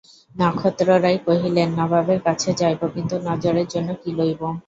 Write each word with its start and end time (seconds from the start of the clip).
নক্ষত্ররায় 0.35 1.19
কহিলেন, 1.27 1.69
নবাবের 1.79 2.19
কাছে 2.23 2.49
যাইব, 2.59 2.81
কিন্তু 2.95 3.15
নজরের 3.27 3.67
জন্য 3.73 3.89
কী 4.01 4.09
লইব। 4.17 4.41